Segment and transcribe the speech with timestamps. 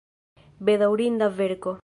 [0.69, 1.79] Bedaŭrinda verko!